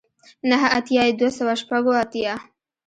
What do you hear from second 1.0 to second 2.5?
دوه سوه شپږ اوه اتیا